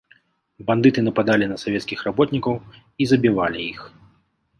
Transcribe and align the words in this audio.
Бандыты 0.69 0.99
нападалі 1.07 1.45
на 1.51 1.57
савецкіх 1.63 1.99
работнікаў 2.07 2.57
і 3.05 3.07
забівалі 3.13 3.59
іх. 3.73 3.79